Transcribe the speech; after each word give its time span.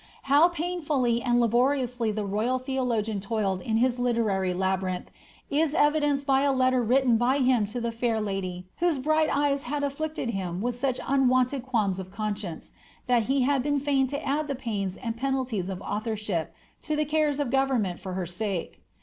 How 0.23 0.47
pain 0.49 0.81
fully 0.81 1.21
and 1.21 1.39
laboriously 1.39 2.11
the 2.11 2.25
royal 2.25 2.57
theologian 2.57 3.19
toiled 3.19 3.61
in 3.61 3.79
this 3.79 3.99
literary 3.99 4.51
labyrinth 4.51 5.11
is 5.51 5.75
evidenced 5.75 6.25
by 6.25 6.41
a 6.41 6.51
letter 6.51 6.81
written 6.81 7.17
by 7.17 7.37
himself 7.37 7.69
to 7.73 7.81
the 7.81 7.91
fair 7.91 8.19
lady 8.19 8.65
whose 8.77 8.97
bright 8.97 9.29
eyes 9.31 9.61
had 9.69 9.83
afflicted 9.83 10.31
him 10.31 10.59
with 10.59 10.73
such 10.75 10.99
unwonted 11.07 11.61
qualms 11.61 11.99
of 11.99 12.09
conscience, 12.09 12.71
that 13.05 13.25
he 13.29 13.41
had 13.41 13.61
been 13.61 13.79
fain 13.79 14.07
to 14.07 14.25
add 14.25 14.47
the 14.47 14.55
pains 14.55 14.97
and 14.97 15.17
penalties 15.17 15.69
of 15.69 15.83
authorship 15.83 16.55
to 16.81 16.95
the 16.95 17.05
cares 17.05 17.39
of 17.39 17.51
government 17.51 17.99
for 17.99 18.13
her 18.13 18.25
sake. 18.25 18.81